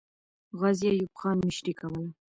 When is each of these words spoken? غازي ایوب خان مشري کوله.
غازي 0.59 0.87
ایوب 0.91 1.13
خان 1.19 1.37
مشري 1.47 1.73
کوله. 1.79 2.03